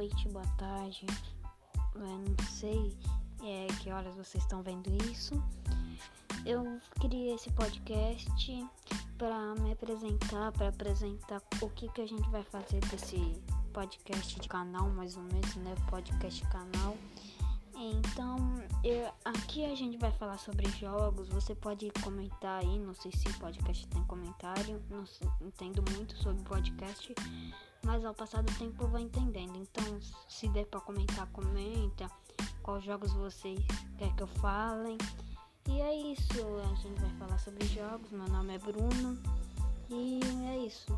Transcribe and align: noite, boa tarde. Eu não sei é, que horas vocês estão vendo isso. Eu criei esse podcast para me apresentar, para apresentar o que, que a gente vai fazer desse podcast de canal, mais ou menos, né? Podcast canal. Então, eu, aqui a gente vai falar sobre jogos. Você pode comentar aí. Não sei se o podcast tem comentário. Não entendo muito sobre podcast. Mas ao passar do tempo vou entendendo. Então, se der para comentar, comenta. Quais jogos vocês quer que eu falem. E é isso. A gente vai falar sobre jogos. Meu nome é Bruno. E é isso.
noite, 0.00 0.28
boa 0.28 0.46
tarde. 0.58 1.06
Eu 1.94 2.00
não 2.00 2.46
sei 2.46 2.94
é, 3.42 3.66
que 3.80 3.90
horas 3.90 4.14
vocês 4.14 4.42
estão 4.44 4.62
vendo 4.62 4.90
isso. 5.10 5.32
Eu 6.44 6.78
criei 7.00 7.34
esse 7.34 7.50
podcast 7.52 8.30
para 9.16 9.54
me 9.56 9.72
apresentar, 9.72 10.52
para 10.52 10.68
apresentar 10.68 11.42
o 11.60 11.70
que, 11.70 11.88
que 11.88 12.02
a 12.02 12.06
gente 12.06 12.28
vai 12.30 12.42
fazer 12.42 12.80
desse 12.80 13.42
podcast 13.72 14.38
de 14.38 14.48
canal, 14.48 14.90
mais 14.90 15.16
ou 15.16 15.22
menos, 15.22 15.54
né? 15.56 15.74
Podcast 15.88 16.46
canal. 16.48 16.96
Então, 17.74 18.36
eu, 18.84 19.10
aqui 19.24 19.64
a 19.64 19.74
gente 19.74 19.96
vai 19.96 20.12
falar 20.12 20.38
sobre 20.38 20.68
jogos. 20.72 21.28
Você 21.28 21.54
pode 21.54 21.90
comentar 22.02 22.60
aí. 22.60 22.78
Não 22.78 22.94
sei 22.94 23.10
se 23.12 23.26
o 23.28 23.38
podcast 23.38 23.86
tem 23.88 24.04
comentário. 24.04 24.82
Não 24.90 25.04
entendo 25.40 25.82
muito 25.92 26.14
sobre 26.18 26.42
podcast. 26.42 27.14
Mas 27.82 28.04
ao 28.04 28.14
passar 28.14 28.42
do 28.42 28.52
tempo 28.58 28.86
vou 28.86 29.00
entendendo. 29.00 29.56
Então, 29.56 30.00
se 30.28 30.48
der 30.48 30.66
para 30.66 30.80
comentar, 30.80 31.26
comenta. 31.28 32.10
Quais 32.62 32.84
jogos 32.84 33.12
vocês 33.12 33.60
quer 33.98 34.14
que 34.14 34.22
eu 34.22 34.26
falem. 34.26 34.98
E 35.68 35.80
é 35.80 36.12
isso. 36.12 36.40
A 36.70 36.74
gente 36.76 37.00
vai 37.00 37.10
falar 37.18 37.38
sobre 37.38 37.66
jogos. 37.66 38.10
Meu 38.10 38.28
nome 38.28 38.54
é 38.54 38.58
Bruno. 38.58 39.20
E 39.88 40.20
é 40.46 40.58
isso. 40.58 40.96